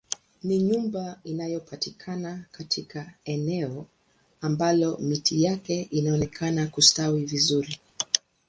Ni 0.43 0.59
nyumba 0.59 1.19
inayopatikana 1.23 2.45
katika 2.51 3.13
eneo 3.25 3.87
ambalo 4.41 4.97
miti 4.97 5.43
yake 5.43 5.81
inaonekana 5.91 6.67
kustawi 6.67 7.25
vizuri 7.25 7.79